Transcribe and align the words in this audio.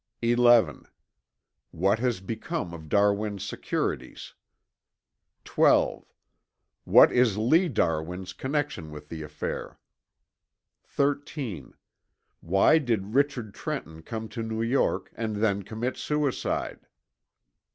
(11) 0.23 0.87
What 1.69 1.99
has 1.99 2.21
become 2.21 2.73
of 2.73 2.89
Darwin's 2.89 3.43
securities? 3.45 4.33
(12) 5.43 6.11
What 6.85 7.11
is 7.11 7.37
Lee 7.37 7.69
Darwin's 7.69 8.33
connection 8.33 8.89
with 8.89 9.09
the 9.09 9.21
affair? 9.21 9.77
(13) 10.85 11.75
Why 12.39 12.79
did 12.79 13.13
Richard 13.13 13.53
Trenton 13.53 14.01
come 14.01 14.27
to 14.29 14.41
New 14.41 14.63
York 14.63 15.11
and 15.13 15.35
then 15.35 15.61
commit 15.61 15.97
suicide? 15.97 16.87